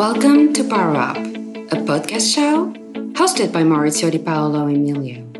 Welcome 0.00 0.54
to 0.54 0.64
Power 0.64 0.96
Up, 0.96 1.18
a 1.18 1.76
podcast 1.84 2.34
show 2.34 2.72
hosted 3.12 3.52
by 3.52 3.62
Maurizio 3.62 4.10
Di 4.10 4.16
Paolo 4.16 4.66
Emilio 4.66 5.30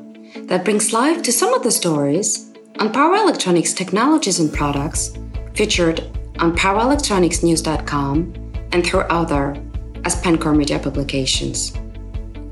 that 0.49 0.67
brings 0.67 0.93
life 0.93 1.23
to 1.23 1.33
some 1.33 1.55
of 1.55 1.63
the 1.63 1.71
stories 1.71 2.53
on 2.79 2.93
power 2.93 3.15
electronics 3.15 3.73
technologies 3.73 4.39
and 4.39 4.53
products 4.53 5.17
featured 5.55 6.01
on 6.41 6.55
powerelectronicsnews.com 6.55 8.35
and 8.73 8.87
through 8.87 9.01
other 9.01 9.57
AspenCore 10.03 10.55
Media 10.55 10.79
publications. 10.79 11.75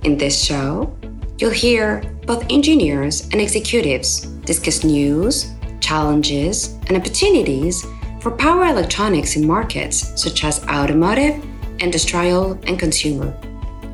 In 0.05 0.17
this 0.17 0.43
show, 0.43 0.97
you'll 1.37 1.51
hear 1.51 2.01
both 2.25 2.43
engineers 2.49 3.29
and 3.33 3.41
executives 3.43 4.23
discuss 4.47 4.83
news, 4.83 5.53
challenges, 5.81 6.69
and 6.87 6.97
opportunities 6.97 7.85
for 8.23 8.31
power 8.31 8.65
electronics 8.65 9.37
in 9.37 9.47
markets 9.47 10.19
such 10.19 10.43
as 10.45 10.65
automotive, 10.69 11.45
industrial, 11.81 12.59
and 12.67 12.79
consumer. 12.79 13.35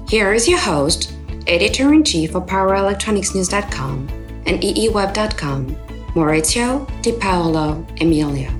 Here 0.08 0.32
is 0.32 0.48
your 0.48 0.58
host, 0.58 1.12
editor 1.46 1.92
in 1.92 2.04
chief 2.04 2.34
of 2.34 2.46
PowerElectronicsNews.com 2.46 4.08
and 4.46 4.60
EEWeb.com, 4.62 5.76
Maurizio 6.14 6.86
Di 7.02 7.12
Paolo 7.12 7.86
Emilio. 8.00 8.50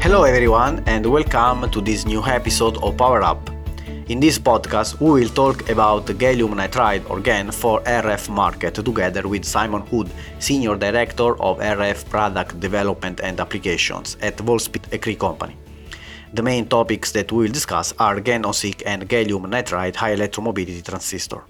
Hello, 0.00 0.24
everyone, 0.24 0.82
and 0.86 1.06
welcome 1.06 1.70
to 1.70 1.80
this 1.80 2.04
new 2.04 2.22
episode 2.24 2.76
of 2.82 2.96
Power 2.96 3.22
Up. 3.22 3.48
In 4.08 4.18
this 4.18 4.38
podcast, 4.38 5.00
we 5.00 5.22
will 5.22 5.28
talk 5.28 5.70
about 5.70 6.06
gallium 6.18 6.54
nitride 6.54 7.08
or 7.08 7.20
GaN 7.20 7.52
for 7.52 7.80
RF 7.82 8.28
market 8.28 8.74
together 8.74 9.28
with 9.28 9.44
Simon 9.44 9.84
Wood, 9.92 10.10
Senior 10.40 10.76
Director 10.76 11.40
of 11.40 11.58
RF 11.58 12.10
Product 12.10 12.58
Development 12.58 13.20
and 13.22 13.38
Applications 13.38 14.16
at 14.20 14.36
Wolfspeed, 14.38 14.92
a 14.92 14.98
Cree 14.98 15.14
company. 15.14 15.56
The 16.34 16.42
main 16.42 16.66
topics 16.66 17.12
that 17.12 17.30
we 17.30 17.44
will 17.44 17.52
discuss 17.52 17.92
are 17.98 18.18
GaN 18.18 18.46
on 18.46 18.54
SiC 18.54 18.82
and 18.86 19.06
gallium 19.06 19.44
nitride 19.46 19.96
high 19.96 20.12
electron 20.12 20.44
mobility 20.44 20.80
transistor. 20.80 21.44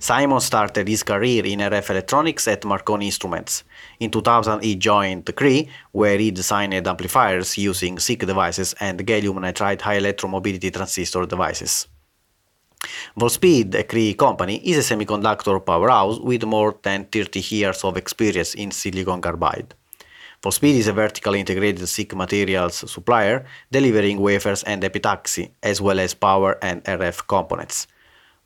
Simon 0.00 0.40
started 0.40 0.88
his 0.88 1.04
career 1.04 1.46
in 1.46 1.60
RF 1.60 1.90
electronics 1.90 2.48
at 2.48 2.64
Marconi 2.64 3.06
Instruments. 3.06 3.62
In 4.00 4.10
2000 4.10 4.64
he 4.64 4.74
joined 4.74 5.30
Cree, 5.36 5.68
where 5.92 6.18
he 6.18 6.32
designed 6.32 6.74
amplifiers 6.88 7.56
using 7.56 8.00
SiC 8.00 8.26
devices 8.26 8.74
and 8.80 8.98
gallium 9.06 9.38
nitride 9.38 9.80
high 9.80 9.98
electron 9.98 10.32
mobility 10.32 10.72
transistor 10.72 11.24
devices. 11.24 11.86
Wolfspeed, 13.16 13.74
a 13.76 13.84
Cree 13.84 14.14
company, 14.14 14.56
is 14.68 14.90
a 14.90 14.94
semiconductor 14.94 15.64
powerhouse 15.64 16.18
with 16.18 16.42
more 16.42 16.76
than 16.82 17.04
30 17.04 17.40
years 17.54 17.84
of 17.84 17.96
experience 17.96 18.54
in 18.54 18.72
silicon 18.72 19.20
carbide. 19.20 19.74
Wolfspeed 20.42 20.76
is 20.76 20.88
a 20.88 20.94
vertically 20.94 21.38
integrated 21.38 21.86
SiC 21.86 22.14
materials 22.14 22.90
supplier, 22.90 23.44
delivering 23.70 24.18
wafers 24.18 24.62
and 24.62 24.82
epitaxy, 24.82 25.50
as 25.62 25.82
well 25.82 26.00
as 26.00 26.14
power 26.14 26.58
and 26.62 26.82
RF 26.84 27.26
components. 27.26 27.86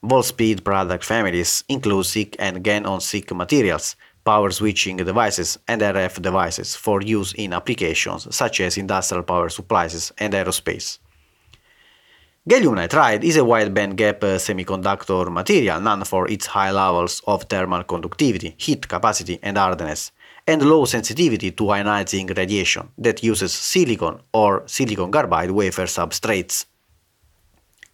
Wolfspeed 0.03 0.65
product 0.65 1.05
families 1.05 1.63
include 1.69 2.05
SiC 2.05 2.35
and 2.37 2.61
GaN 2.61 2.85
on 2.85 2.99
SiC 2.99 3.33
materials, 3.33 3.95
power 4.25 4.51
switching 4.51 4.97
devices, 4.97 5.57
and 5.69 5.81
RF 5.81 6.21
devices 6.21 6.75
for 6.75 7.01
use 7.01 7.31
in 7.33 7.53
applications 7.53 8.27
such 8.35 8.59
as 8.59 8.77
industrial 8.77 9.23
power 9.23 9.47
supplies 9.47 10.11
and 10.17 10.33
aerospace. 10.33 10.99
Gallium 12.47 12.75
nitride 12.75 13.23
is 13.23 13.37
a 13.37 13.45
wide 13.45 13.73
band 13.73 13.95
gap 13.95 14.21
uh, 14.21 14.37
semiconductor 14.37 15.31
material 15.31 15.79
known 15.79 16.03
for 16.03 16.29
its 16.29 16.45
high 16.45 16.71
levels 16.71 17.21
of 17.25 17.43
thermal 17.43 17.83
conductivity, 17.83 18.53
heat 18.57 18.87
capacity, 18.87 19.39
and 19.41 19.57
hardness, 19.57 20.11
and 20.47 20.61
low 20.61 20.85
sensitivity 20.85 21.51
to 21.51 21.63
ionizing 21.63 22.35
radiation 22.37 22.89
that 22.97 23.23
uses 23.23 23.51
silicon 23.53 24.19
or 24.33 24.63
silicon 24.67 25.11
carbide 25.11 25.51
wafer 25.51 25.85
substrates. 25.85 26.65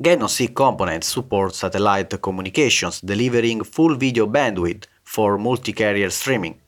GaN 0.01 0.23
on 0.23 0.29
SiC 0.29 0.53
components 0.55 1.07
support 1.07 1.53
satellite 1.55 2.21
communications 2.21 3.01
delivering 3.01 3.63
full 3.63 3.95
video 3.95 4.25
bandwidth 4.25 4.85
for 5.03 5.37
multi-carrier 5.37 6.09
streaming. 6.09 6.59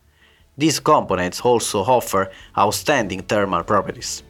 These 0.58 0.80
components 0.80 1.42
also 1.42 1.80
offer 1.80 2.32
outstanding 2.58 3.22
thermal 3.24 3.64
properties. 3.64 4.24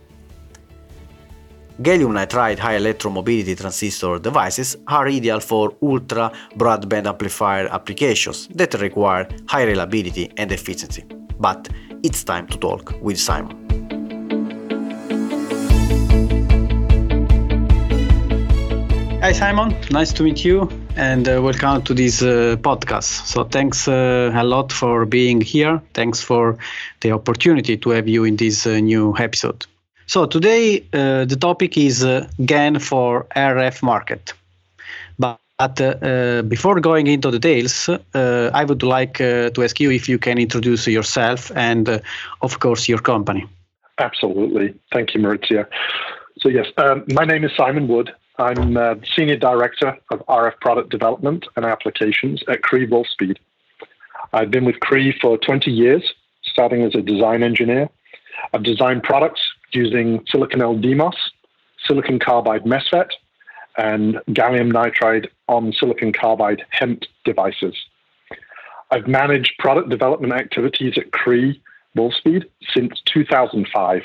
Gallium 1.82 2.14
nitride 2.14 2.60
high 2.60 2.76
electron 2.76 3.14
mobility 3.14 3.56
transistor 3.56 4.20
devices 4.20 4.78
are 4.88 5.08
ideal 5.08 5.40
for 5.40 5.76
ultra 5.82 6.32
broadband 6.56 7.08
amplifier 7.08 7.68
applications 7.68 8.48
that 8.56 8.74
require 8.76 9.28
high 9.48 9.64
reliability 9.64 10.32
and 10.38 10.52
efficiency. 10.52 11.04
But 11.40 11.70
it's 12.04 12.24
time 12.24 12.48
to 12.48 12.58
talk 12.58 12.94
with 13.02 13.20
Simon. 13.20 13.64
Hi, 19.24 19.32
Simon. 19.32 19.74
Nice 19.90 20.12
to 20.14 20.24
meet 20.24 20.44
you 20.44 20.70
and 20.98 21.30
uh, 21.30 21.42
welcome 21.42 21.82
to 21.84 21.94
this 21.94 22.22
uh, 22.22 22.58
podcast. 22.60 23.26
So, 23.26 23.46
thanks 23.46 23.88
uh, 23.88 24.32
a 24.36 24.44
lot 24.44 24.72
for 24.74 25.06
being 25.06 25.40
here. 25.40 25.82
Thanks 25.94 26.22
for 26.22 26.58
the 27.00 27.14
opportunity 27.14 27.78
to 27.78 27.90
have 27.92 28.10
you 28.10 28.26
in 28.26 28.36
this 28.36 28.68
uh, 28.68 28.82
new 28.82 29.16
episode. 29.18 29.66
So, 30.08 30.26
today 30.26 30.84
uh, 30.92 31.24
the 31.24 31.38
topic 31.40 31.78
is 31.78 32.04
uh, 32.04 32.28
GaN 32.46 32.80
for 32.80 33.26
RF 33.36 33.82
market. 33.82 34.34
But 35.18 35.40
before 35.60 36.80
going 36.80 37.08
into 37.08 37.32
details, 37.32 37.90
I 38.14 38.64
would 38.64 38.84
like 38.84 39.16
to 39.16 39.64
ask 39.64 39.80
you 39.80 39.92
if 39.92 40.10
you 40.10 40.18
can 40.18 40.38
introduce 40.38 40.88
yourself 40.88 41.52
and, 41.56 42.02
of 42.42 42.60
course, 42.60 42.90
your 42.90 43.00
company. 43.00 43.46
Absolutely. 44.00 44.74
Thank 44.92 45.14
you, 45.14 45.22
Maurizio. 45.22 45.66
So, 46.40 46.50
yes, 46.50 46.68
um, 46.78 47.06
my 47.10 47.26
name 47.26 47.44
is 47.44 47.52
Simon 47.56 47.88
Wood. 47.88 48.12
I'm 48.40 48.76
uh, 48.76 48.96
Senior 49.16 49.38
Director 49.38 49.98
of 50.10 50.20
RF 50.26 50.60
Product 50.60 50.90
Development 50.90 51.46
and 51.56 51.66
Applications 51.66 52.44
at 52.48 52.64
Cree 52.64 52.88
Wolfspeed. 52.88 53.38
I've 54.34 54.50
been 54.50 54.66
with 54.66 54.80
Cree 54.80 55.16
for 55.22 55.38
20 55.38 55.70
years, 55.70 56.04
starting 56.42 56.82
as 56.82 56.96
a 56.96 57.02
design 57.02 57.44
engineer. 57.44 57.90
I've 58.52 58.64
designed 58.64 59.04
products 59.04 59.42
using 59.72 60.26
silicon 60.28 60.60
LDMOS, 60.62 61.14
silicon 61.86 62.18
carbide 62.20 62.66
MESFET, 62.66 63.10
and 63.78 64.16
gallium 64.30 64.72
nitride 64.72 65.28
on 65.48 65.74
silicon 65.74 66.14
carbide 66.14 66.64
HEMT 66.80 67.06
devices. 67.26 67.76
I've 68.92 69.08
managed 69.08 69.58
product 69.58 69.90
development 69.90 70.34
activities 70.34 70.98
at 70.98 71.12
Cree 71.12 71.62
Wolfspeed 71.98 72.46
since 72.74 73.02
2005. 73.06 74.04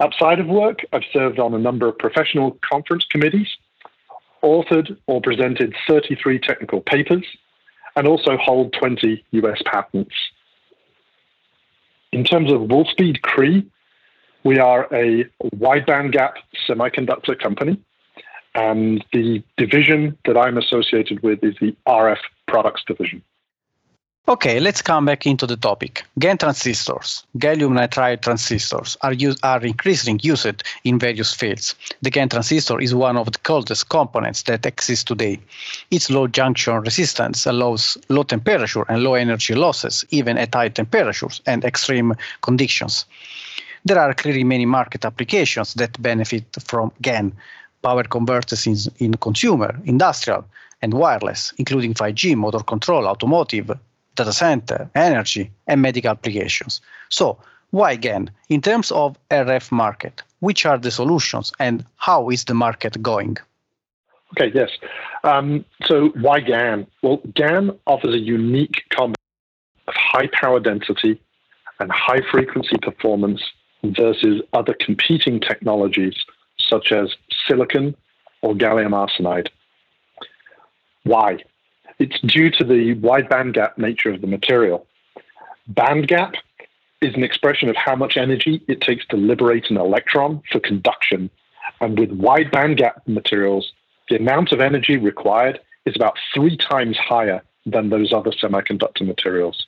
Outside 0.00 0.40
of 0.40 0.46
work, 0.46 0.80
I've 0.92 1.04
served 1.12 1.38
on 1.38 1.54
a 1.54 1.58
number 1.58 1.88
of 1.88 1.98
professional 1.98 2.58
conference 2.60 3.06
committees, 3.10 3.48
authored 4.42 4.96
or 5.06 5.22
presented 5.22 5.74
33 5.88 6.38
technical 6.38 6.82
papers, 6.82 7.24
and 7.96 8.06
also 8.06 8.36
hold 8.36 8.74
20 8.74 9.24
US 9.30 9.62
patents. 9.64 10.14
In 12.12 12.24
terms 12.24 12.52
of 12.52 12.60
Wolfspeed 12.62 13.22
Cree, 13.22 13.66
we 14.44 14.58
are 14.58 14.86
a 14.92 15.24
wideband 15.56 16.12
gap 16.12 16.36
semiconductor 16.68 17.38
company, 17.38 17.80
and 18.56 19.04
the 19.12 19.42
division 19.58 20.16
that 20.24 20.36
I'm 20.36 20.56
associated 20.56 21.22
with 21.22 21.44
is 21.44 21.54
the 21.60 21.76
RF 21.86 22.18
products 22.48 22.82
division. 22.86 23.22
Okay, 24.28 24.58
let's 24.58 24.82
come 24.82 25.04
back 25.04 25.24
into 25.24 25.46
the 25.46 25.56
topic. 25.56 26.02
GaN 26.18 26.38
transistors, 26.38 27.24
gallium 27.38 27.74
nitride 27.74 28.22
transistors, 28.22 28.96
are, 29.02 29.12
used, 29.12 29.38
are 29.44 29.64
increasingly 29.64 30.18
used 30.20 30.64
in 30.82 30.98
various 30.98 31.32
fields. 31.32 31.76
The 32.02 32.10
GaN 32.10 32.30
transistor 32.30 32.80
is 32.80 32.92
one 32.92 33.16
of 33.16 33.30
the 33.30 33.38
coldest 33.38 33.88
components 33.88 34.42
that 34.44 34.66
exist 34.66 35.06
today. 35.06 35.38
Its 35.92 36.10
low 36.10 36.26
junction 36.26 36.80
resistance 36.80 37.46
allows 37.46 37.96
low 38.08 38.24
temperature 38.24 38.84
and 38.88 39.04
low 39.04 39.14
energy 39.14 39.54
losses, 39.54 40.04
even 40.10 40.38
at 40.38 40.54
high 40.54 40.70
temperatures 40.70 41.40
and 41.46 41.64
extreme 41.64 42.12
conditions. 42.42 43.04
There 43.84 44.00
are 44.00 44.12
clearly 44.12 44.42
many 44.42 44.66
market 44.66 45.04
applications 45.04 45.74
that 45.74 46.02
benefit 46.02 46.46
from 46.64 46.90
GaN, 47.00 47.32
power 47.86 48.02
converters 48.02 48.66
in, 48.66 48.76
in 48.98 49.14
consumer, 49.14 49.70
industrial, 49.84 50.44
and 50.82 50.92
wireless, 50.92 51.54
including 51.56 51.94
5G, 51.94 52.34
motor 52.34 52.64
control, 52.74 53.06
automotive, 53.06 53.70
data 54.16 54.32
center, 54.32 54.90
energy, 54.96 55.52
and 55.68 55.82
medical 55.82 56.10
applications. 56.10 56.80
So, 57.10 57.38
why 57.70 57.94
GaN? 57.96 58.30
In 58.48 58.60
terms 58.60 58.90
of 58.90 59.16
RF 59.30 59.70
market, 59.70 60.22
which 60.40 60.66
are 60.66 60.78
the 60.78 60.90
solutions 60.90 61.52
and 61.60 61.84
how 61.96 62.30
is 62.30 62.44
the 62.44 62.54
market 62.54 63.00
going? 63.02 63.36
Okay, 64.32 64.50
yes. 64.52 64.70
Um, 65.22 65.64
so, 65.84 66.08
why 66.26 66.40
GaN? 66.40 66.86
Well, 67.02 67.18
GaN 67.34 67.70
offers 67.86 68.14
a 68.14 68.18
unique 68.18 68.82
combination 68.90 69.86
of 69.86 69.94
high 69.94 70.28
power 70.40 70.58
density 70.58 71.20
and 71.78 71.92
high 71.92 72.22
frequency 72.32 72.78
performance 72.82 73.42
versus 73.84 74.42
other 74.52 74.74
competing 74.86 75.38
technologies 75.38 76.16
such 76.68 76.92
as 76.92 77.14
silicon 77.46 77.94
or 78.42 78.54
gallium 78.54 78.90
arsenide. 78.90 79.48
Why? 81.04 81.38
It's 81.98 82.20
due 82.20 82.50
to 82.50 82.64
the 82.64 82.94
wide 82.94 83.28
band 83.28 83.54
gap 83.54 83.78
nature 83.78 84.10
of 84.10 84.20
the 84.20 84.26
material. 84.26 84.86
Band 85.68 86.08
gap 86.08 86.34
is 87.00 87.14
an 87.14 87.22
expression 87.22 87.68
of 87.68 87.76
how 87.76 87.94
much 87.94 88.16
energy 88.16 88.62
it 88.68 88.80
takes 88.80 89.06
to 89.06 89.16
liberate 89.16 89.70
an 89.70 89.76
electron 89.76 90.42
for 90.50 90.60
conduction 90.60 91.30
And 91.80 91.98
with 91.98 92.10
wide 92.12 92.50
bandgap 92.50 93.06
materials, 93.06 93.72
the 94.08 94.16
amount 94.16 94.52
of 94.52 94.60
energy 94.60 94.96
required 94.96 95.60
is 95.84 95.96
about 95.96 96.18
three 96.34 96.56
times 96.56 96.96
higher 96.96 97.42
than 97.64 97.90
those 97.90 98.12
other 98.12 98.30
semiconductor 98.30 99.06
materials. 99.06 99.66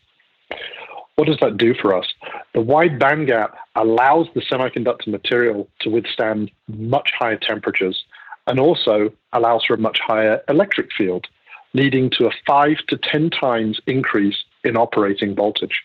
What 1.18 1.26
does 1.26 1.38
that 1.40 1.56
do 1.56 1.74
for 1.74 1.96
us? 1.96 2.14
The 2.54 2.60
wide 2.60 3.00
bandgap 3.00 3.54
allows 3.74 4.28
the 4.36 4.40
semiconductor 4.40 5.08
material 5.08 5.68
to 5.80 5.90
withstand 5.90 6.52
much 6.68 7.10
higher 7.18 7.36
temperatures 7.36 8.04
and 8.46 8.60
also 8.60 9.12
allows 9.32 9.64
for 9.64 9.74
a 9.74 9.78
much 9.78 9.98
higher 9.98 10.40
electric 10.48 10.92
field, 10.92 11.26
leading 11.74 12.08
to 12.10 12.28
a 12.28 12.30
five 12.46 12.76
to 12.86 12.96
10 12.96 13.30
times 13.30 13.80
increase 13.88 14.44
in 14.62 14.76
operating 14.76 15.34
voltage. 15.34 15.82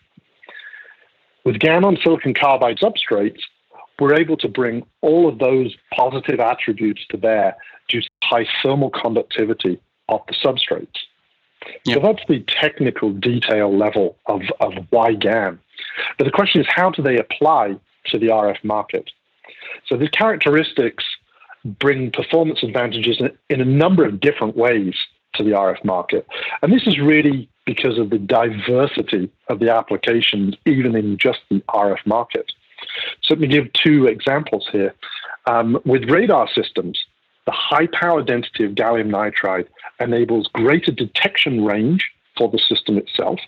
With 1.45 1.57
GaN 1.57 1.83
on 1.83 1.97
silicon 2.03 2.36
carbide 2.36 2.77
substrates, 2.77 3.41
we're 4.00 4.13
able 4.13 4.38
to 4.38 4.47
bring 4.47 4.86
all 5.01 5.27
of 5.27 5.39
those 5.39 5.75
positive 5.95 6.41
attributes 6.41 7.07
to 7.09 7.18
bear 7.18 7.57
due 7.89 8.01
to 8.01 8.09
high 8.21 8.45
thermal 8.62 8.91
conductivity 8.91 9.79
of 10.09 10.21
the 10.27 10.36
substrates. 10.36 11.00
Yep. 11.86 11.95
So 11.95 12.00
that's 12.01 12.27
the 12.27 12.39
technical 12.48 13.12
detail 13.12 13.75
level 13.75 14.18
of, 14.27 14.42
of 14.60 14.74
why 14.89 15.13
GaN. 15.13 15.60
But 16.18 16.25
the 16.25 16.31
question 16.31 16.62
is, 16.62 16.68
how 16.69 16.89
do 16.89 17.01
they 17.01 17.18
apply 17.18 17.75
to 18.07 18.19
the 18.19 18.27
RF 18.27 18.63
market? 18.63 19.12
So 19.88 19.98
the 19.98 20.07
characteristics 20.07 21.04
bring 21.65 22.12
performance 22.12 22.63
advantages 22.63 23.19
in, 23.19 23.31
in 23.50 23.62
a 23.62 23.65
number 23.65 24.06
of 24.06 24.19
different 24.19 24.56
ways 24.56 24.95
to 25.36 25.44
the 25.44 25.51
RF 25.51 25.83
market. 25.83 26.27
And 26.62 26.71
this 26.71 26.86
is 26.86 27.00
really 27.00 27.50
because 27.65 27.98
of 27.98 28.10
the 28.10 28.19
diversity 28.19 29.30
of 29.48 29.60
the 29.60 29.74
applications, 29.74 30.56
even 30.65 30.95
in 30.95 31.18
just 31.18 31.39
the 31.50 31.62
RF 31.69 32.06
market. 32.06 32.51
So 33.24 33.33
let 33.33 33.39
me 33.39 33.48
give 33.48 33.71
two 33.74 34.07
examples 34.07 34.68
here. 34.71 34.94
Um, 35.45 35.80
with 35.86 36.10
radar 36.10 36.48
systems, 36.48 37.04
the 37.45 37.51
high 37.51 37.87
power 37.87 38.21
density 38.21 38.63
of 38.63 38.71
gallium 38.71 39.09
nitride 39.09 39.67
enables 39.99 40.47
greater 40.47 40.91
detection 40.91 41.65
range 41.65 42.11
for 42.37 42.49
the 42.49 42.57
system 42.57 42.97
itself, 42.97 43.39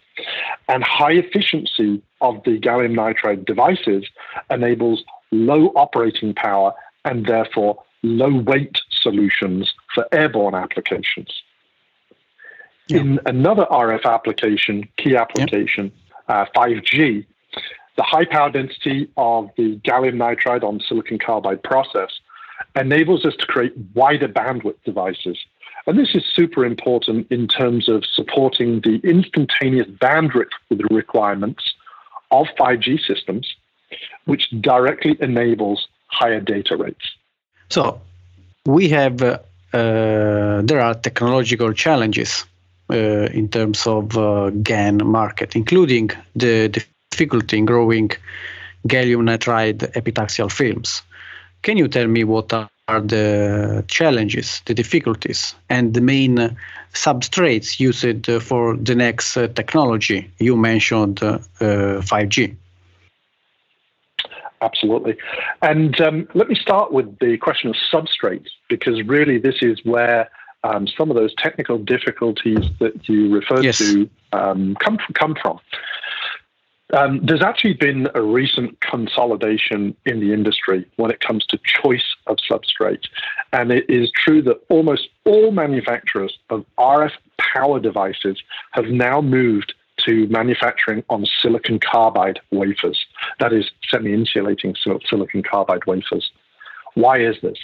and 0.68 0.84
high 0.84 1.14
efficiency 1.14 2.02
of 2.22 2.44
the 2.44 2.60
gallium 2.60 2.94
nitride 2.94 3.46
devices 3.46 4.06
enables 4.50 5.04
low 5.32 5.68
operating 5.76 6.34
power 6.34 6.74
and 7.04 7.26
therefore 7.26 7.82
low 8.04 8.42
weight 8.42 8.78
solutions 8.92 9.74
for 9.94 10.08
airborne 10.12 10.56
applications. 10.56 11.42
Yeah. 12.88 13.00
In 13.00 13.20
another 13.26 13.66
RF 13.72 14.06
application, 14.06 14.88
key 14.98 15.16
application, 15.16 15.92
yeah. 16.30 16.42
uh, 16.42 16.46
5G, 16.56 17.26
the 17.98 18.04
high 18.04 18.26
power 18.26 18.52
density 18.52 19.10
of 19.18 19.50
the 19.58 19.78
gallium 19.78 20.16
nitride 20.16 20.64
on 20.64 20.80
silicon 20.82 21.18
carbide 21.18 21.64
process 21.64 22.12
enables 22.76 23.26
us 23.26 23.36
to 23.38 23.46
create 23.46 23.74
wider 23.94 24.28
bandwidth 24.28 24.76
devices. 24.84 25.38
And 25.88 26.00
this 26.00 26.16
is 26.16 26.24
super 26.26 26.66
important 26.66 27.28
in 27.32 27.48
terms 27.48 27.88
of 27.88 28.04
supporting 28.06 28.82
the 28.82 29.00
instantaneous 29.04 29.88
bandwidth 29.88 30.50
requirements 30.90 31.74
of 32.32 32.48
5G 32.60 33.00
systems, 33.06 33.56
which 34.26 34.50
directly 34.62 35.16
enables 35.20 35.88
higher 36.08 36.40
data 36.40 36.76
rates. 36.76 37.06
So 37.70 38.02
we 38.66 38.90
have, 38.90 39.22
uh, 39.22 39.40
uh, 39.74 40.62
there 40.64 40.82
are 40.82 40.96
technological 40.96 41.72
challenges 41.74 42.46
uh, 42.90 42.96
in 42.96 43.50
terms 43.50 43.86
of 43.86 44.18
uh, 44.18 44.50
GaN 44.64 45.06
market, 45.06 45.56
including 45.56 46.10
the 46.36 46.70
difficulty 47.12 47.58
in 47.58 47.66
growing 47.66 48.12
gallium 48.88 49.24
nitride 49.24 49.92
epitaxial 49.94 50.52
films. 50.52 51.02
Can 51.66 51.78
you 51.78 51.88
tell 51.88 52.06
me 52.06 52.24
what 52.24 52.54
are 52.54 53.02
the 53.02 53.84
challenges, 53.88 54.62
the 54.66 54.76
difficulties, 54.76 55.56
and 55.68 55.96
the 55.96 56.00
main 56.00 56.56
substrates 56.94 57.80
used 57.80 58.32
for 58.44 58.78
the 58.78 58.94
next 58.94 59.36
uh, 59.36 59.48
technology? 59.48 60.30
You 60.38 60.58
mentioned 60.58 61.24
uh, 61.24 61.40
5G. 61.60 62.56
Absolutely. 64.62 65.18
And 65.64 66.00
um, 66.02 66.28
let 66.36 66.50
me 66.50 66.56
start 66.56 66.92
with 66.92 67.18
the 67.18 67.36
question 67.38 67.72
of 67.72 67.76
substrates, 67.92 68.50
because 68.70 69.02
really 69.02 69.40
this 69.40 69.56
is 69.64 69.84
where 69.84 70.30
um, 70.64 70.88
some 70.88 71.10
of 71.10 71.16
those 71.16 71.34
technical 71.36 71.80
difficulties 71.80 72.64
that 72.80 73.10
you 73.10 73.34
referred 73.34 73.64
yes. 73.64 73.80
to 73.80 74.08
um, 74.34 74.76
come, 74.76 74.98
from, 74.98 75.14
come 75.16 75.36
from. 75.42 75.60
Um, 76.96 77.20
there's 77.22 77.42
actually 77.42 77.74
been 77.74 78.08
a 78.16 78.22
recent 78.22 78.80
consolidation 78.80 79.96
in 80.06 80.22
the 80.22 80.32
industry 80.32 80.90
when 80.96 81.12
it 81.12 81.20
comes 81.20 81.46
to 81.48 81.60
choice 81.64 82.16
of 82.28 82.38
substrate. 82.50 83.04
And 83.52 83.72
it 83.72 83.86
is 83.90 84.10
true 84.16 84.42
that 84.44 84.62
almost 84.70 85.10
all 85.26 85.52
manufacturers 85.52 86.38
of 86.50 86.66
RF 86.80 87.12
power 87.38 87.82
devices 87.82 88.42
have 88.72 88.86
now 88.86 89.20
moved 89.20 89.74
to 90.06 90.28
manufacturing 90.28 91.04
on 91.10 91.26
silicon 91.42 91.80
carbide 91.80 92.40
wafers. 92.52 93.06
That 93.40 93.52
is, 93.52 93.70
semi 93.90 94.14
insulating 94.14 94.76
silicon 95.06 95.44
carbide 95.44 95.86
wafers. 95.86 96.32
Why 96.94 97.20
is 97.20 97.36
this? 97.42 97.58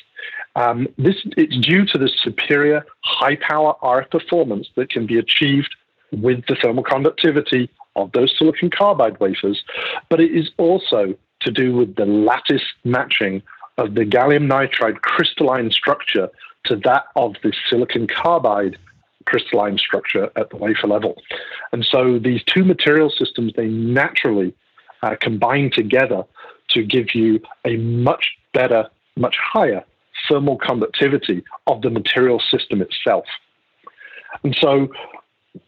Um, 0.58 0.88
this 0.98 1.16
it's 1.38 1.58
due 1.58 1.86
to 1.86 1.98
the 1.98 2.10
superior 2.10 2.86
high 3.02 3.38
power 3.38 3.76
RF 3.82 4.12
performance 4.12 4.68
that 4.76 4.90
can 4.90 5.08
be 5.08 5.18
achieved 5.18 5.74
with 6.12 6.46
the 6.48 6.56
thermal 6.56 6.84
conductivity 6.84 7.70
of 7.96 8.12
those 8.14 8.34
silicon 8.38 8.70
carbide 8.70 9.20
wafers, 9.20 9.64
but 10.10 10.20
it 10.20 10.32
is 10.32 10.50
also 10.58 11.16
to 11.42 11.52
do 11.52 11.76
with 11.76 11.96
the 11.96 12.06
lattice 12.06 12.64
matching 12.84 13.42
of 13.78 13.96
the 13.96 14.06
gallium 14.06 14.48
nitride 14.48 15.02
crystalline 15.02 15.72
structure 15.72 16.30
to 16.66 16.76
that 16.76 17.06
of 17.16 17.36
the 17.44 17.52
silicon 17.70 18.08
carbide 18.08 18.78
crystalline 19.26 19.78
structure 19.78 20.32
at 20.36 20.50
the 20.50 20.58
wafer 20.58 20.88
level. 20.88 21.16
And 21.72 21.86
so 21.86 22.20
these 22.20 22.44
two 22.44 22.64
material 22.64 23.10
systems, 23.10 23.54
they 23.56 23.68
naturally 23.68 24.54
uh, 25.04 25.16
combine 25.20 25.72
together 25.72 26.24
to 26.70 26.84
give 26.84 27.14
you 27.14 27.40
a 27.66 27.78
much 27.78 28.36
better, 28.54 28.90
much 29.16 29.38
higher 29.38 29.84
thermal 30.28 30.58
conductivity 30.58 31.44
of 31.68 31.82
the 31.82 31.90
material 31.90 32.40
system 32.40 32.82
itself. 32.82 33.26
And 34.44 34.56
so 34.60 34.90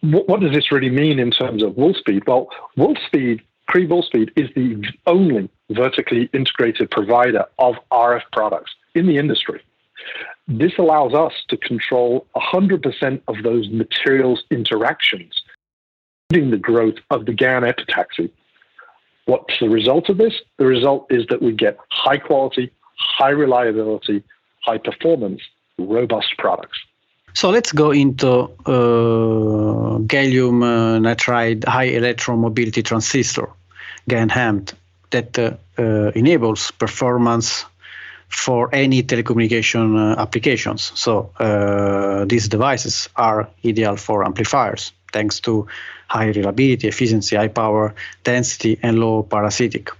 what, 0.01 0.27
what, 0.27 0.39
does 0.39 0.53
this 0.53 0.71
really 0.71 0.89
mean 0.89 1.19
in 1.19 1.31
terms 1.31 1.63
of 1.63 1.73
Wolfspeed? 1.73 2.25
Well, 2.27 2.49
Wolfspeed, 2.77 3.41
Cree 3.67 3.87
Wolfspeed, 3.87 4.31
is 4.35 4.49
the 4.55 4.83
only 5.07 5.49
vertically 5.71 6.29
integrated 6.33 6.91
provider 6.91 7.45
of 7.59 7.75
RF 7.91 8.23
products 8.31 8.71
in 8.95 9.07
the 9.07 9.17
industry. 9.17 9.61
This 10.47 10.73
allows 10.77 11.13
us 11.13 11.33
to 11.49 11.57
control 11.57 12.27
100% 12.35 13.21
of 13.27 13.43
those 13.43 13.69
materials 13.69 14.43
interactions, 14.51 15.33
including 16.29 16.51
the 16.51 16.57
growth 16.57 16.95
of 17.09 17.25
the 17.25 17.33
GaN 17.33 17.63
epitaxy. 17.63 18.29
What's 19.25 19.57
the 19.59 19.69
result 19.69 20.09
of 20.09 20.17
this? 20.17 20.33
The 20.57 20.65
result 20.65 21.07
is 21.09 21.25
that 21.27 21.41
we 21.41 21.53
get 21.53 21.77
high 21.89 22.17
quality, 22.17 22.71
high 22.97 23.29
reliability, 23.29 24.23
high 24.63 24.79
performance, 24.79 25.41
robust 25.77 26.37
products. 26.37 26.77
So 27.33 27.49
let's 27.49 27.71
go 27.71 27.91
into 27.91 28.29
uh, 28.29 29.99
gallium 30.05 30.63
uh, 30.63 30.99
nitride 30.99 31.65
high 31.65 31.95
electron 31.95 32.39
mobility 32.39 32.83
transistor, 32.83 33.49
GaN-HEMT, 34.07 34.73
that 35.11 35.39
uh, 35.39 35.51
uh, 35.77 36.11
enables 36.15 36.71
performance 36.71 37.65
for 38.29 38.69
any 38.73 39.03
telecommunication 39.03 39.97
uh, 39.97 40.21
applications. 40.21 40.91
So 40.95 41.31
uh, 41.39 42.25
these 42.25 42.47
devices 42.47 43.09
are 43.15 43.49
ideal 43.65 43.95
for 43.95 44.25
amplifiers 44.25 44.91
thanks 45.13 45.39
to 45.41 45.67
high 46.07 46.27
reliability, 46.27 46.87
efficiency, 46.87 47.35
high 47.35 47.47
power 47.47 47.93
density, 48.23 48.79
and 48.81 48.99
low 48.99 49.23
parasitic. 49.23 49.91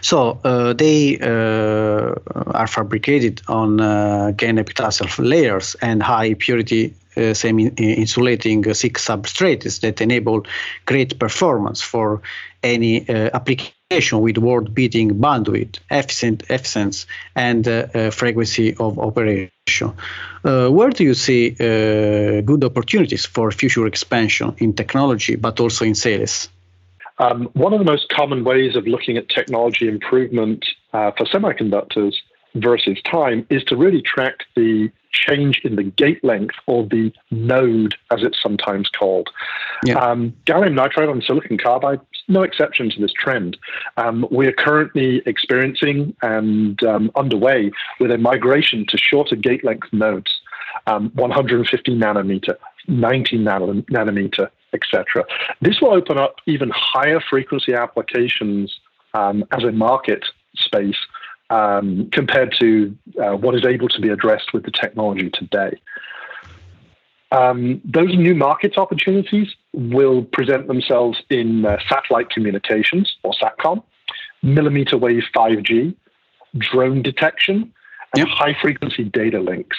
So 0.00 0.40
uh, 0.44 0.72
they 0.72 1.18
uh, 1.18 2.14
are 2.52 2.66
fabricated 2.66 3.42
on 3.48 3.80
uh, 3.80 4.32
GaN 4.36 4.56
epitaxial 4.56 5.10
layers 5.18 5.76
and 5.82 6.02
high 6.02 6.34
purity 6.34 6.94
uh, 7.16 7.32
semi-insulating 7.32 8.62
SiC 8.74 8.98
substrates 8.98 9.80
that 9.80 10.00
enable 10.00 10.44
great 10.84 11.18
performance 11.18 11.80
for 11.80 12.20
any 12.62 13.08
uh, 13.08 13.30
application 13.32 14.20
with 14.20 14.36
world-beating 14.36 15.14
bandwidth, 15.14 15.78
efficient, 15.90 16.42
efficiency, 16.50 17.06
and 17.34 17.66
uh, 17.68 18.10
frequency 18.10 18.76
of 18.78 18.98
operation. 18.98 19.92
where 20.42 20.90
do 20.90 21.04
you 21.04 21.14
see 21.14 21.50
good 21.50 22.62
opportunities 22.64 23.24
for 23.24 23.50
future 23.50 23.86
expansion 23.86 24.54
in 24.58 24.74
technology, 24.74 25.36
but 25.36 25.58
also 25.58 25.84
in 25.84 25.94
sales? 25.94 26.48
Um, 27.18 27.48
one 27.54 27.72
of 27.72 27.78
the 27.78 27.84
most 27.84 28.08
common 28.08 28.44
ways 28.44 28.76
of 28.76 28.86
looking 28.86 29.16
at 29.16 29.28
technology 29.28 29.88
improvement 29.88 30.66
uh, 30.92 31.12
for 31.12 31.24
semiconductors 31.26 32.14
versus 32.56 32.98
time 33.02 33.46
is 33.50 33.62
to 33.64 33.76
really 33.76 34.02
track 34.02 34.40
the 34.54 34.90
change 35.12 35.60
in 35.64 35.76
the 35.76 35.82
gate 35.82 36.22
length 36.22 36.54
or 36.66 36.86
the 36.86 37.12
node, 37.30 37.94
as 38.10 38.22
it's 38.22 38.40
sometimes 38.42 38.88
called. 38.90 39.30
Yeah. 39.84 39.98
Um, 39.98 40.34
gallium 40.44 40.74
nitride 40.74 41.10
on 41.10 41.22
silicon 41.22 41.58
carbide, 41.58 42.00
no 42.28 42.42
exception 42.42 42.90
to 42.90 43.00
this 43.00 43.12
trend. 43.12 43.56
Um, 43.96 44.26
we 44.30 44.46
are 44.46 44.52
currently 44.52 45.22
experiencing 45.26 46.14
and 46.22 46.82
um, 46.84 47.10
underway 47.16 47.70
with 47.98 48.10
a 48.10 48.18
migration 48.18 48.84
to 48.88 48.98
shorter 48.98 49.36
gate 49.36 49.64
length 49.64 49.88
nodes, 49.92 50.32
um, 50.86 51.10
150 51.14 51.96
nanometer, 51.96 52.56
90 52.88 53.38
nanometer, 53.38 54.50
etc. 54.76 55.24
This 55.60 55.80
will 55.80 55.92
open 55.92 56.18
up 56.18 56.36
even 56.46 56.70
higher 56.72 57.20
frequency 57.20 57.74
applications 57.74 58.78
um, 59.14 59.44
as 59.50 59.64
a 59.64 59.72
market 59.72 60.24
space 60.56 60.98
um, 61.50 62.08
compared 62.12 62.54
to 62.58 62.96
uh, 63.22 63.36
what 63.36 63.54
is 63.54 63.64
able 63.64 63.88
to 63.88 64.00
be 64.00 64.08
addressed 64.08 64.52
with 64.52 64.64
the 64.64 64.70
technology 64.70 65.30
today. 65.30 65.80
Um, 67.32 67.80
those 67.84 68.14
new 68.16 68.34
market 68.34 68.78
opportunities 68.78 69.48
will 69.72 70.22
present 70.22 70.68
themselves 70.68 71.18
in 71.28 71.66
uh, 71.66 71.78
satellite 71.88 72.30
communications 72.30 73.16
or 73.24 73.32
SATCOM, 73.32 73.82
millimeter 74.42 74.96
wave 74.96 75.24
5G, 75.34 75.94
drone 76.56 77.02
detection, 77.02 77.72
and 78.14 78.28
yep. 78.28 78.28
high 78.28 78.56
frequency 78.60 79.04
data 79.04 79.40
links. 79.40 79.76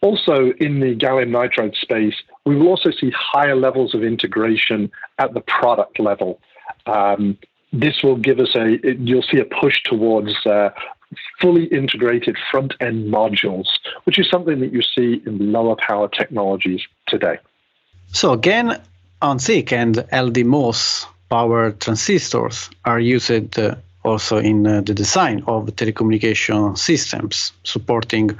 Also, 0.00 0.52
in 0.60 0.80
the 0.80 0.94
gallium 0.94 1.30
nitride 1.30 1.76
space, 1.76 2.14
we 2.46 2.56
will 2.56 2.68
also 2.68 2.90
see 2.90 3.10
higher 3.10 3.56
levels 3.56 3.94
of 3.94 4.04
integration 4.04 4.90
at 5.18 5.34
the 5.34 5.40
product 5.40 5.98
level. 5.98 6.40
Um, 6.86 7.36
this 7.72 8.02
will 8.02 8.16
give 8.16 8.38
us 8.38 8.54
a, 8.54 8.78
you'll 8.98 9.22
see 9.22 9.38
a 9.38 9.44
push 9.44 9.82
towards 9.82 10.34
uh, 10.46 10.70
fully 11.40 11.64
integrated 11.66 12.36
front 12.50 12.74
end 12.80 13.12
modules, 13.12 13.66
which 14.04 14.18
is 14.18 14.28
something 14.30 14.60
that 14.60 14.72
you 14.72 14.82
see 14.82 15.22
in 15.26 15.52
lower 15.52 15.76
power 15.76 16.08
technologies 16.08 16.82
today. 17.06 17.38
So, 18.12 18.36
GaN, 18.36 18.80
OnSiC 19.20 19.72
and 19.72 19.96
LDMOS 19.96 21.06
power 21.28 21.72
transistors 21.72 22.70
are 22.84 23.00
used 23.00 23.58
uh, 23.58 23.74
also 24.04 24.38
in 24.38 24.66
uh, 24.66 24.80
the 24.80 24.94
design 24.94 25.42
of 25.46 25.66
telecommunication 25.66 26.78
systems, 26.78 27.52
supporting, 27.64 28.30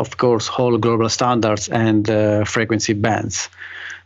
of 0.00 0.16
course, 0.16 0.48
whole 0.48 0.78
global 0.78 1.08
standards 1.08 1.68
and 1.68 2.08
uh, 2.08 2.44
frequency 2.44 2.94
bands. 2.94 3.48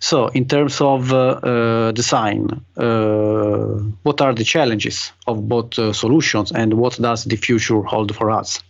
So, 0.01 0.29
in 0.29 0.47
terms 0.47 0.81
of 0.81 1.13
uh, 1.13 1.19
uh, 1.19 1.93
design, 1.93 2.65
uh, 2.77 3.81
what 4.03 4.21
are 4.21 4.35
the 4.35 4.45
challenges 4.45 5.13
of 5.27 5.49
both 5.49 5.79
uh, 5.79 5.93
solutions 5.93 6.53
and 6.53 6.75
what 6.75 6.97
does 7.01 7.25
the 7.25 7.37
future 7.37 7.81
hold 7.83 8.15
for 8.15 8.31
us? 8.31 8.63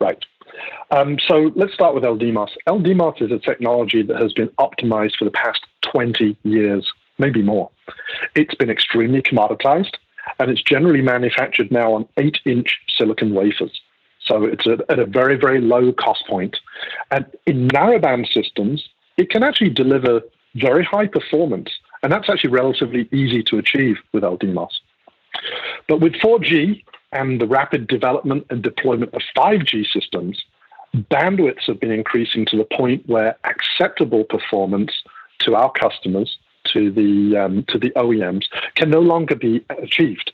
Right. 0.00 0.24
Um, 0.90 1.18
so, 1.28 1.52
let's 1.54 1.74
start 1.74 1.94
with 1.94 2.04
LDMOS. 2.04 2.52
LDMOS 2.66 3.22
is 3.22 3.30
a 3.30 3.38
technology 3.38 4.02
that 4.02 4.18
has 4.20 4.32
been 4.32 4.48
optimized 4.58 5.16
for 5.18 5.26
the 5.26 5.30
past 5.30 5.60
20 5.82 6.36
years, 6.42 6.90
maybe 7.18 7.42
more. 7.42 7.70
It's 8.34 8.54
been 8.54 8.70
extremely 8.70 9.20
commoditized 9.20 9.94
and 10.38 10.50
it's 10.50 10.62
generally 10.62 11.02
manufactured 11.02 11.70
now 11.70 11.92
on 11.92 12.08
8 12.16 12.38
inch 12.46 12.80
silicon 12.96 13.34
wafers. 13.34 13.81
So, 14.32 14.44
it's 14.44 14.66
at, 14.66 14.98
a 14.98 15.04
very, 15.04 15.36
very 15.36 15.60
low 15.60 15.92
cost 15.92 16.26
point. 16.26 16.56
And 17.10 17.26
in 17.46 17.68
narrowband 17.68 18.32
systems, 18.32 18.88
it 19.18 19.28
can 19.28 19.42
actually 19.42 19.68
deliver 19.70 20.22
very 20.54 20.84
high 20.84 21.06
performance, 21.06 21.68
and 22.02 22.10
that's 22.10 22.30
actually 22.30 22.50
relatively 22.50 23.08
easy 23.12 23.42
to 23.44 23.58
achieve 23.58 23.96
with 24.12 24.22
LDMOS. 24.22 24.70
But 25.86 26.00
with 26.00 26.14
4G 26.14 26.82
and 27.12 27.42
the 27.42 27.46
rapid 27.46 27.86
development 27.88 28.46
and 28.48 28.62
deployment 28.62 29.12
of 29.12 29.20
5G 29.36 29.86
systems, 29.92 30.42
bandwidths 30.96 31.66
have 31.66 31.78
been 31.78 31.90
increasing 31.90 32.46
to 32.46 32.56
the 32.56 32.64
point 32.64 33.06
where 33.06 33.36
acceptable 33.44 34.24
performance 34.24 34.92
to 35.40 35.56
our 35.56 35.70
customers, 35.72 36.38
to 36.64 36.90
the 36.90 37.36
um, 37.36 37.64
to 37.68 37.78
the 37.78 37.90
OEMs, 37.90 38.44
can 38.76 38.88
no 38.88 39.00
longer 39.00 39.34
be 39.34 39.62
achieved. 39.68 40.31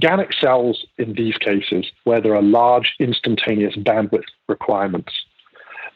GaN 0.00 0.20
excels 0.20 0.84
in 0.98 1.14
these 1.14 1.36
cases 1.38 1.86
where 2.04 2.20
there 2.20 2.34
are 2.34 2.42
large 2.42 2.94
instantaneous 2.98 3.76
bandwidth 3.76 4.24
requirements. 4.48 5.12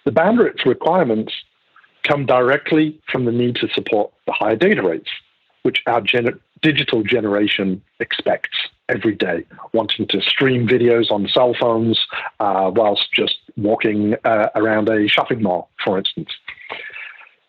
The 0.05 0.12
bandwidth 0.12 0.64
requirements 0.64 1.33
come 2.05 2.25
directly 2.25 2.99
from 3.11 3.25
the 3.25 3.33
need 3.33 3.57
to 3.57 3.69
support 3.69 4.12
the 4.26 4.33
higher 4.33 4.57
data 4.57 4.83
rates, 4.83 5.11
which 5.62 5.83
our 5.87 6.00
gener- 6.00 6.38
digital 6.62 7.02
generation 7.02 7.83
expects 8.00 8.57
every 8.88 9.14
day, 9.14 9.45
wanting 9.73 10.07
to 10.09 10.21
stream 10.23 10.67
videos 10.67 11.11
on 11.11 11.28
cell 11.28 11.55
phones 11.59 12.07
uh, 12.40 12.71
whilst 12.75 13.12
just 13.12 13.37
walking 13.57 14.14
uh, 14.25 14.49
around 14.55 14.88
a 14.88 15.07
shopping 15.09 15.43
mall, 15.43 15.69
for 15.85 15.99
instance. 15.99 16.31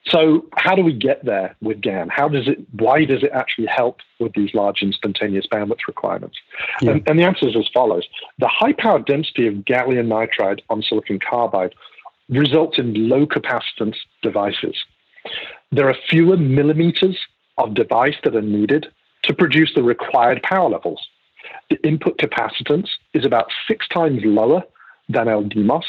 So, 0.07 0.45
how 0.55 0.75
do 0.75 0.83
we 0.83 0.93
get 0.93 1.23
there 1.25 1.55
with 1.61 1.81
GaN? 1.81 2.09
How 2.09 2.29
does 2.29 2.47
it? 2.47 2.59
Why 2.71 3.05
does 3.05 3.21
it 3.21 3.31
actually 3.33 3.67
help 3.67 3.99
with 4.19 4.33
these 4.33 4.53
large 4.53 4.81
instantaneous 4.81 5.45
bandwidth 5.45 5.87
requirements? 5.87 6.37
Yeah. 6.81 6.91
And, 6.91 7.07
and 7.07 7.19
the 7.19 7.23
answer 7.23 7.47
is 7.47 7.55
as 7.55 7.67
follows: 7.73 8.07
the 8.39 8.47
high 8.47 8.73
power 8.73 8.99
density 8.99 9.45
of 9.47 9.55
gallium 9.55 10.07
nitride 10.07 10.61
on 10.69 10.81
silicon 10.81 11.19
carbide 11.19 11.75
results 12.29 12.79
in 12.79 13.09
low 13.09 13.25
capacitance 13.25 13.95
devices. 14.21 14.75
There 15.71 15.89
are 15.89 15.95
fewer 16.09 16.37
millimeters 16.37 17.19
of 17.57 17.73
device 17.73 18.15
that 18.23 18.35
are 18.35 18.41
needed 18.41 18.87
to 19.23 19.33
produce 19.33 19.73
the 19.75 19.83
required 19.83 20.41
power 20.43 20.69
levels. 20.69 21.07
The 21.69 21.77
input 21.85 22.17
capacitance 22.17 22.87
is 23.13 23.25
about 23.25 23.47
six 23.67 23.87
times 23.87 24.21
lower 24.23 24.63
than 25.09 25.25
LDMOS, 25.25 25.83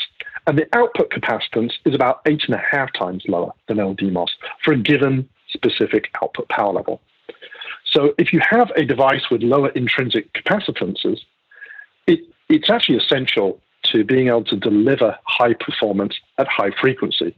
and 0.47 0.59
the 0.59 0.69
output 0.77 1.11
capacitance 1.11 1.73
is 1.85 1.95
about 1.95 2.21
eight 2.27 2.43
and 2.47 2.55
a 2.55 2.63
half 2.71 2.93
times 2.93 3.25
lower 3.29 3.53
than 3.69 3.79
LDMOS 3.79 4.31
for 4.65 4.73
a 4.73 4.79
given 4.79 5.29
specific 5.49 6.11
output 6.23 6.49
power 6.49 6.73
level. 6.73 7.01
So 7.85 8.15
if 8.19 8.33
you 8.33 8.41
have 8.49 8.71
a 8.77 8.85
device 8.85 9.31
with 9.31 9.43
lower 9.43 9.71
intrinsic 9.71 10.33
capacitances, 10.33 11.25
it, 12.07 12.21
it's 12.49 12.71
actually 12.71 12.99
essential 12.99 13.61
to 13.85 14.05
being 14.05 14.29
able 14.29 14.45
to 14.45 14.57
deliver 14.57 15.19
high 15.25 15.55
performance 15.55 16.15
at 16.39 16.47
high 16.47 16.71
frequency. 16.81 17.35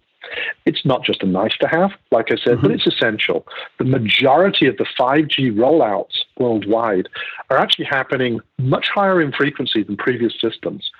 It's 0.66 0.84
not 0.84 1.04
just 1.04 1.22
a 1.22 1.26
nice 1.26 1.56
to 1.58 1.68
have, 1.68 1.92
like 2.10 2.30
I 2.30 2.36
said, 2.36 2.58
mm-hmm. 2.58 2.62
but 2.62 2.70
it's 2.70 2.86
essential. 2.86 3.46
The 3.78 3.84
majority 3.84 4.66
of 4.66 4.76
the 4.76 4.86
5G 4.98 5.54
rollouts 5.54 6.24
worldwide 6.38 7.08
are 7.50 7.58
actually 7.58 7.86
happening 7.86 8.40
much 8.58 8.88
higher 8.88 9.20
in 9.20 9.32
frequency 9.32 9.82
than 9.82 9.96
previous 9.96 10.34
systems. 10.40 10.90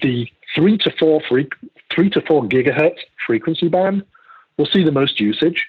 The 0.00 0.28
three 0.54 0.78
to 0.78 0.90
four 0.98 1.20
three 1.28 2.10
to 2.10 2.20
four 2.22 2.42
gigahertz 2.44 2.98
frequency 3.26 3.68
band 3.68 4.04
will 4.56 4.66
see 4.66 4.82
the 4.82 4.92
most 4.92 5.20
usage. 5.20 5.66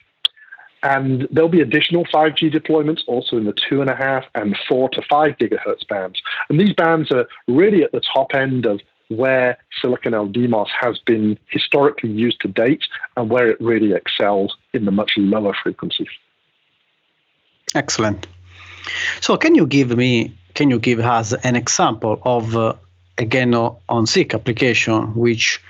And 0.82 1.28
there'll 1.30 1.50
be 1.50 1.62
additional 1.62 2.06
5G 2.06 2.54
deployments 2.54 3.02
also 3.06 3.36
in 3.38 3.44
the 3.44 3.54
two 3.54 3.82
and 3.82 3.90
a 3.90 3.96
half 3.96 4.26
and 4.34 4.58
four 4.68 4.90
to 4.90 5.02
five 5.02 5.38
gigahertz 5.38 5.86
bands. 5.88 6.22
And 6.50 6.60
these 6.60 6.74
bands 6.74 7.12
are 7.12 7.28
really 7.48 7.84
at 7.84 7.92
the 7.92 8.00
top 8.00 8.34
end 8.34 8.66
of 8.66 8.80
where 9.10 9.58
silicon 9.82 10.14
LDMOS 10.14 10.70
has 10.80 11.00
been 11.00 11.38
historically 11.48 12.12
used 12.12 12.40
to 12.42 12.48
date 12.48 12.84
and 13.18 13.30
where 13.30 13.50
it 13.50 13.60
really 13.60 13.94
excels 13.94 14.56
in 14.74 14.86
the 14.86 14.92
much 14.92 15.14
lower 15.18 15.54
frequencies. 15.62 16.08
Excellent. 17.76 18.28
So, 19.20 19.36
can 19.36 19.56
you 19.56 19.68
give 19.68 19.96
me, 19.96 20.34
can 20.54 20.70
you 20.70 20.80
give 20.80 21.00
us 21.00 21.34
an 21.34 21.56
example 21.56 22.22
of 22.24 22.56
uh, 22.56 22.74
GaN 23.26 23.54
on 23.54 24.08
SiC 24.08 24.34
application 24.34 25.14
which 25.16 25.62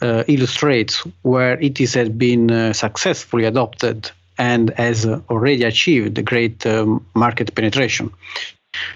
uh, 0.00 0.24
illustrates 0.28 1.06
where 1.22 1.58
it 1.60 1.80
is 1.80 1.94
has 1.94 2.08
been 2.08 2.50
uh, 2.50 2.72
successfully 2.72 3.44
adopted 3.44 4.10
and 4.38 4.70
has 4.76 5.06
already 5.06 5.64
achieved 5.64 6.24
great 6.24 6.64
um, 6.66 7.04
market 7.14 7.54
penetration? 7.54 8.10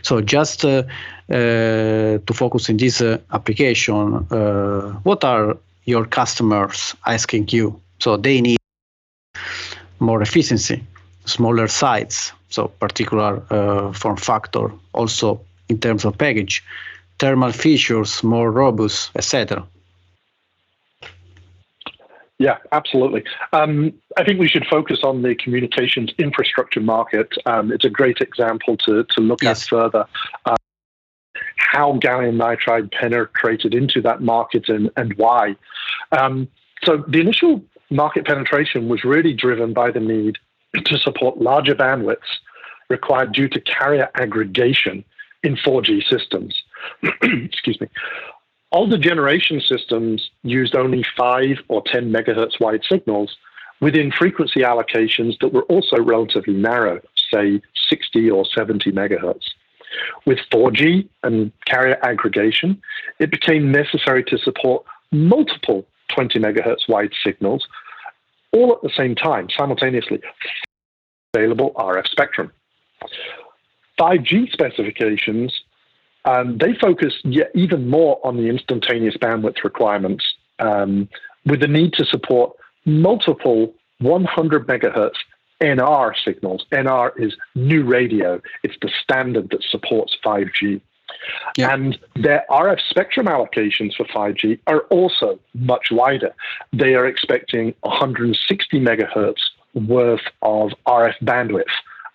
So 0.02 0.20
just 0.20 0.64
uh, 0.64 0.84
uh, 1.28 2.18
to 2.18 2.32
focus 2.34 2.68
in 2.68 2.76
this 2.76 3.00
uh, 3.00 3.18
application, 3.32 4.12
what 5.02 5.24
are 5.24 5.56
your 5.84 6.04
customers 6.04 6.94
asking 7.06 7.48
you? 7.48 7.80
So 7.98 8.16
they 8.16 8.40
need 8.40 8.58
more 9.98 10.22
efficiency, 10.22 10.82
smaller 11.24 11.68
size, 11.68 12.32
so 12.50 12.68
particular 12.68 13.42
uh, 13.50 13.92
form 13.92 14.16
factor, 14.16 14.70
also 14.92 15.40
in 15.68 15.78
terms 15.78 16.04
of 16.04 16.18
package, 16.18 16.62
thermal 17.22 17.52
features, 17.52 18.24
more 18.24 18.50
robust, 18.50 19.12
etc. 19.14 19.64
Yeah, 22.40 22.58
absolutely. 22.72 23.22
Um, 23.52 23.92
I 24.16 24.24
think 24.24 24.40
we 24.40 24.48
should 24.48 24.66
focus 24.66 25.04
on 25.04 25.22
the 25.22 25.36
communications 25.36 26.10
infrastructure 26.18 26.80
market. 26.80 27.28
Um, 27.46 27.70
it's 27.70 27.84
a 27.84 27.90
great 27.90 28.20
example 28.20 28.76
to, 28.78 29.04
to 29.04 29.20
look 29.20 29.40
yes. 29.40 29.62
at 29.62 29.68
further. 29.68 30.06
Uh, 30.44 30.56
how 31.56 31.92
gallium 32.00 32.36
nitride 32.36 32.90
penetrated 32.90 33.72
into 33.72 34.02
that 34.02 34.20
market 34.20 34.68
and, 34.68 34.90
and 34.96 35.14
why. 35.14 35.54
Um, 36.10 36.48
so 36.82 37.04
the 37.06 37.20
initial 37.20 37.62
market 37.88 38.26
penetration 38.26 38.88
was 38.88 39.04
really 39.04 39.32
driven 39.32 39.72
by 39.72 39.92
the 39.92 40.00
need 40.00 40.38
to 40.74 40.98
support 40.98 41.38
larger 41.38 41.76
bandwidths 41.76 42.40
required 42.88 43.32
due 43.32 43.48
to 43.48 43.60
carrier 43.60 44.10
aggregation 44.16 45.04
in 45.44 45.54
4G 45.56 46.08
systems. 46.08 46.60
Excuse 47.22 47.80
me. 47.80 47.88
Older 48.72 48.96
generation 48.96 49.60
systems 49.60 50.30
used 50.42 50.74
only 50.74 51.04
5 51.16 51.58
or 51.68 51.82
10 51.84 52.10
megahertz 52.10 52.58
wide 52.58 52.82
signals 52.88 53.36
within 53.80 54.10
frequency 54.10 54.60
allocations 54.60 55.38
that 55.40 55.52
were 55.52 55.64
also 55.64 56.00
relatively 56.00 56.54
narrow, 56.54 57.00
say 57.32 57.60
60 57.88 58.30
or 58.30 58.46
70 58.46 58.92
megahertz. 58.92 59.44
With 60.24 60.38
4G 60.50 61.06
and 61.22 61.52
carrier 61.66 61.98
aggregation, 62.02 62.80
it 63.18 63.30
became 63.30 63.70
necessary 63.70 64.24
to 64.24 64.38
support 64.38 64.84
multiple 65.10 65.84
20 66.08 66.38
megahertz 66.38 66.88
wide 66.88 67.12
signals 67.22 67.66
all 68.52 68.72
at 68.72 68.82
the 68.82 68.90
same 68.96 69.14
time, 69.14 69.48
simultaneously, 69.50 70.20
available 71.34 71.72
RF 71.76 72.06
spectrum. 72.06 72.52
5G 73.98 74.50
specifications 74.52 75.62
um, 76.24 76.58
they 76.58 76.74
focus 76.74 77.14
yet 77.24 77.50
even 77.54 77.88
more 77.88 78.20
on 78.24 78.36
the 78.36 78.48
instantaneous 78.48 79.16
bandwidth 79.16 79.64
requirements 79.64 80.24
um, 80.58 81.08
with 81.44 81.60
the 81.60 81.68
need 81.68 81.92
to 81.94 82.04
support 82.04 82.56
multiple 82.84 83.74
100 83.98 84.66
megahertz 84.66 85.16
NR 85.60 86.12
signals. 86.24 86.66
NR 86.72 87.12
is 87.16 87.36
new 87.54 87.84
radio, 87.84 88.40
it's 88.62 88.76
the 88.82 88.90
standard 89.02 89.50
that 89.50 89.62
supports 89.62 90.16
5G. 90.24 90.80
Yeah. 91.56 91.72
And 91.72 91.98
their 92.16 92.44
RF 92.50 92.80
spectrum 92.88 93.26
allocations 93.26 93.94
for 93.94 94.04
5G 94.06 94.58
are 94.66 94.80
also 94.82 95.38
much 95.54 95.88
wider. 95.90 96.34
They 96.72 96.94
are 96.94 97.06
expecting 97.06 97.74
160 97.82 98.80
megahertz 98.80 99.42
worth 99.74 100.22
of 100.42 100.72
RF 100.86 101.14
bandwidth 101.22 101.64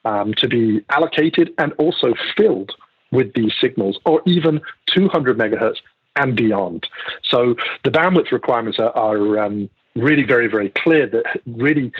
um, 0.04 0.34
to 0.36 0.48
be 0.48 0.82
allocated 0.90 1.54
and 1.58 1.74
also 1.74 2.14
filled 2.36 2.74
with 3.12 3.34
these 3.34 3.54
signals, 3.60 4.00
or 4.06 4.22
even 4.26 4.62
200 4.88 5.38
megahertz 5.38 5.78
and 6.16 6.36
beyond. 6.36 6.88
So 7.24 7.56
the 7.84 7.92
bandwidth 7.92 8.32
requirements 8.32 8.80
are, 8.80 8.96
are 8.98 9.40
um, 9.40 9.70
really 9.96 10.24
very, 10.24 10.48
very 10.48 10.70
clear 10.70 11.08
that 11.08 11.42
really 11.46 11.92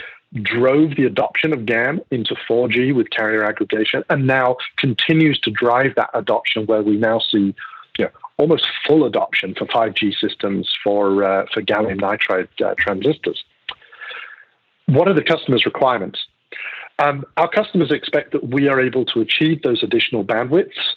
drove 0.42 0.96
the 0.96 1.04
adoption 1.04 1.52
of 1.52 1.64
GaN 1.64 2.00
into 2.10 2.34
4G 2.48 2.94
with 2.94 3.10
carrier 3.10 3.44
aggregation 3.44 4.04
and 4.10 4.26
now 4.26 4.56
continues 4.76 5.38
to 5.40 5.50
drive 5.50 5.94
that 5.96 6.10
adoption 6.12 6.66
where 6.66 6.82
we 6.82 6.96
now 6.96 7.18
see 7.18 7.54
you 7.98 8.04
know, 8.04 8.10
almost 8.36 8.66
full 8.86 9.04
adoption 9.04 9.54
for 9.54 9.64
5G 9.66 10.14
systems 10.18 10.70
for, 10.84 11.24
uh, 11.24 11.46
for 11.52 11.62
gallium 11.62 12.00
nitride 12.00 12.48
uh, 12.64 12.74
transistors. 12.76 13.42
What 14.86 15.08
are 15.08 15.14
the 15.14 15.24
customers' 15.24 15.64
requirements? 15.64 16.18
Um, 16.98 17.24
our 17.36 17.48
customers 17.48 17.90
expect 17.90 18.32
that 18.32 18.48
we 18.48 18.68
are 18.68 18.80
able 18.80 19.04
to 19.06 19.20
achieve 19.20 19.62
those 19.62 19.82
additional 19.82 20.24
bandwidths 20.24 20.96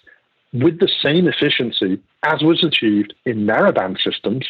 with 0.54 0.80
the 0.80 0.90
same 1.02 1.28
efficiency 1.28 2.00
as 2.24 2.42
was 2.42 2.64
achieved 2.64 3.14
in 3.26 3.46
narrowband 3.46 4.02
systems 4.02 4.48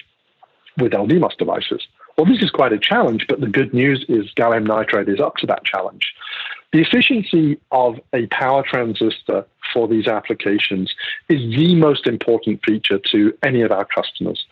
with 0.78 0.94
LDMOS 0.94 1.38
devices. 1.38 1.88
Well, 2.18 2.26
this 2.26 2.42
is 2.42 2.50
quite 2.50 2.74
a 2.74 2.80
challenge, 2.80 3.26
but 3.28 3.42
the 3.42 3.48
good 3.48 3.74
news 3.74 4.06
is 4.10 4.32
gallium 4.36 4.68
nitride 4.68 5.10
is 5.10 5.20
up 5.20 5.38
to 5.38 5.48
that 5.48 5.64
challenge. 5.64 6.14
The 6.74 6.82
efficiency 6.82 7.60
of 7.72 8.00
a 8.14 8.28
power 8.28 8.64
transistor 8.64 9.46
for 9.74 9.88
these 9.88 10.08
applications 10.08 10.94
is 11.30 11.42
the 11.56 11.76
most 11.76 12.08
important 12.08 12.62
feature 12.66 13.00
to 13.12 13.38
any 13.44 13.62
of 13.62 13.72
our 13.72 13.86
customers. 13.86 14.46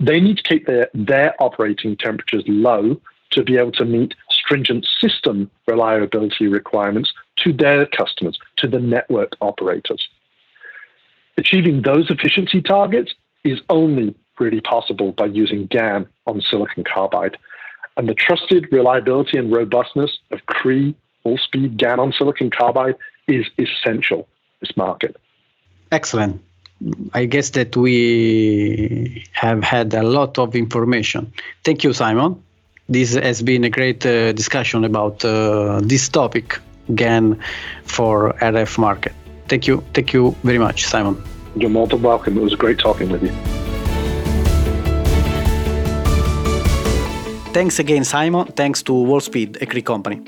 They 0.00 0.20
need 0.20 0.38
to 0.38 0.42
keep 0.42 0.66
their, 0.66 0.88
their 0.94 1.34
operating 1.42 1.96
temperatures 1.96 2.44
low 2.46 3.00
to 3.30 3.42
be 3.42 3.56
able 3.58 3.72
to 3.72 3.84
meet 3.84 4.14
stringent 4.30 4.86
system 5.00 5.50
reliability 5.66 6.46
requirements 6.46 7.12
to 7.36 7.52
their 7.52 7.86
customers, 7.86 8.38
to 8.56 8.68
the 8.68 8.78
network 8.78 9.32
operators. 9.40 10.08
Achieving 11.36 11.82
those 11.82 12.10
efficiency 12.10 12.62
targets 12.62 13.14
is 13.44 13.60
only 13.68 14.14
really 14.38 14.60
possible 14.60 15.12
by 15.12 15.26
using 15.26 15.66
GaN 15.66 16.06
on 16.26 16.40
silicon 16.40 16.84
carbide. 16.84 17.36
And 17.96 18.08
the 18.08 18.14
trusted 18.14 18.68
reliability 18.70 19.38
and 19.38 19.52
robustness 19.52 20.18
of 20.30 20.44
Cree 20.46 20.94
Wolfspeed 21.24 21.76
GaN 21.76 21.98
on 21.98 22.12
silicon 22.12 22.50
carbide 22.50 22.96
is 23.26 23.46
essential 23.58 24.28
this 24.60 24.76
market. 24.76 25.16
Excellent. 25.92 26.42
I 27.14 27.24
guess 27.24 27.50
that 27.50 27.76
we 27.76 29.24
have 29.32 29.62
had 29.64 29.94
a 29.94 30.02
lot 30.02 30.38
of 30.38 30.54
information. 30.54 31.32
Thank 31.64 31.84
you, 31.84 31.92
Simon. 31.92 32.42
This 32.88 33.14
has 33.14 33.42
been 33.42 33.64
a 33.64 33.70
great 33.70 34.04
uh, 34.04 34.32
discussion 34.32 34.84
about 34.84 35.24
uh, 35.24 35.80
this 35.82 36.08
topic, 36.08 36.60
GaN 36.94 37.40
for 37.84 38.34
RF 38.34 38.78
market. 38.78 39.14
Thank 39.48 39.66
you. 39.66 39.84
Thank 39.94 40.12
you 40.12 40.34
very 40.42 40.58
much, 40.58 40.86
Simon. 40.86 41.22
You're 41.54 41.70
more 41.70 41.86
than 41.86 42.02
welcome. 42.02 42.36
It 42.36 42.42
was 42.42 42.54
great 42.54 42.78
talking 42.78 43.10
with 43.10 43.22
you. 43.22 43.32
Thanks 47.52 47.78
again, 47.78 48.04
Simon. 48.04 48.46
Thanks 48.48 48.82
to 48.82 48.92
Wolfspeed, 48.92 49.62
a 49.62 49.66
Cree 49.66 49.80
company. 49.80 50.20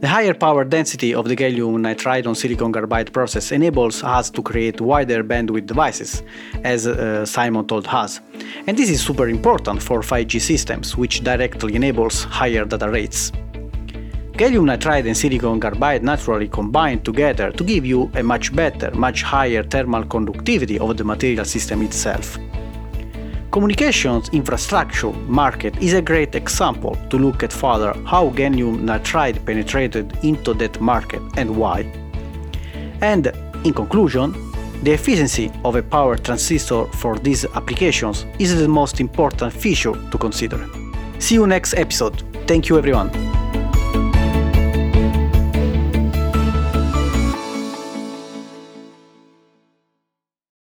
The 0.00 0.08
higher 0.08 0.34
power 0.34 0.64
density 0.64 1.14
of 1.14 1.28
the 1.28 1.36
gallium 1.36 1.78
nitride 1.78 2.26
on 2.26 2.34
silicon 2.34 2.72
carbide 2.72 3.12
process 3.12 3.52
enables 3.52 4.02
us 4.02 4.28
to 4.30 4.42
create 4.42 4.80
wider 4.80 5.22
bandwidth 5.22 5.66
devices, 5.66 6.22
as 6.62 6.86
uh, 6.86 7.24
Simon 7.24 7.66
told 7.66 7.86
us. 7.86 8.20
And 8.66 8.76
this 8.76 8.90
is 8.90 9.02
super 9.02 9.28
important 9.28 9.82
for 9.82 10.00
5G 10.00 10.40
systems, 10.40 10.96
which 10.96 11.22
directly 11.22 11.74
enables 11.74 12.24
higher 12.24 12.64
data 12.64 12.90
rates. 12.90 13.32
Gallium 14.36 14.64
nitride 14.66 15.06
and 15.06 15.16
silicon 15.16 15.60
carbide 15.60 16.02
naturally 16.02 16.48
combine 16.48 17.00
together 17.00 17.52
to 17.52 17.62
give 17.62 17.86
you 17.86 18.10
a 18.16 18.22
much 18.22 18.52
better, 18.52 18.90
much 18.90 19.22
higher 19.22 19.62
thermal 19.62 20.04
conductivity 20.04 20.76
of 20.76 20.96
the 20.96 21.04
material 21.04 21.44
system 21.44 21.82
itself. 21.82 22.36
Communications 23.52 24.28
infrastructure 24.30 25.12
market 25.28 25.80
is 25.80 25.92
a 25.92 26.02
great 26.02 26.34
example 26.34 26.96
to 27.10 27.16
look 27.16 27.44
at 27.44 27.52
further 27.52 27.92
how 28.04 28.30
gallium 28.30 28.80
nitride 28.80 29.38
penetrated 29.46 30.18
into 30.24 30.52
that 30.54 30.80
market 30.80 31.22
and 31.36 31.54
why. 31.54 31.82
And 33.02 33.28
in 33.64 33.72
conclusion, 33.72 34.32
the 34.82 34.90
efficiency 34.90 35.52
of 35.64 35.76
a 35.76 35.82
power 35.82 36.16
transistor 36.16 36.86
for 36.86 37.16
these 37.20 37.44
applications 37.54 38.26
is 38.40 38.58
the 38.58 38.66
most 38.66 38.98
important 38.98 39.52
feature 39.52 39.94
to 40.10 40.18
consider. 40.18 40.58
See 41.20 41.36
you 41.36 41.46
next 41.46 41.74
episode. 41.74 42.20
Thank 42.48 42.68
you 42.68 42.78
everyone. 42.78 43.33